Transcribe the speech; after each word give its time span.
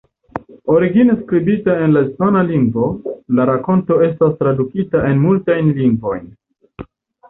Origine 0.75 1.15
skribita 1.19 1.75
en 1.89 1.93
la 1.97 2.03
hispana 2.07 2.43
lingvo, 2.49 2.89
la 3.41 3.49
rakonto 3.53 4.01
estas 4.11 4.37
tradukita 4.43 5.09
en 5.15 5.25
multajn 5.31 5.75
lingvojn. 5.81 6.31